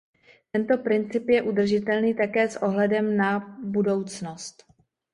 Tento 0.51 0.77
princip 0.83 1.29
je 1.29 1.41
udržitelný 1.41 2.13
také 2.13 2.49
s 2.49 2.61
ohledem 2.63 3.17
na 3.17 3.57
budoucnost. 3.63 4.65